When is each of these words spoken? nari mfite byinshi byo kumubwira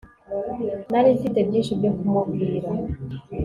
nari 0.91 1.09
mfite 1.17 1.39
byinshi 1.47 1.77
byo 1.79 1.91
kumubwira 1.97 2.69